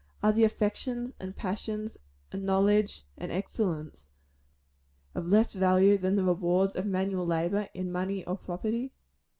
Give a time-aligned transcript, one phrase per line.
[0.23, 1.95] Are the affections, and passions,
[2.31, 4.07] and knowledge, and excellence,
[5.13, 8.93] of less value than the rewards of manual labor, in money or property?